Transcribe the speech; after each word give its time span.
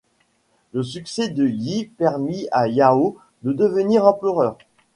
Le 0.73 0.81
succès 0.81 1.29
de 1.29 1.45
Yi 1.47 1.85
permit 1.85 2.47
à 2.51 2.67
Yao 2.67 3.19
de 3.43 3.53
devenir 3.53 4.03
empereur. 4.03 4.57